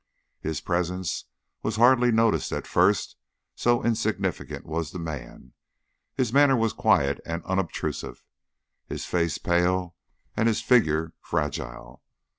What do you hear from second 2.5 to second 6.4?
at first, so insignificant was the man. His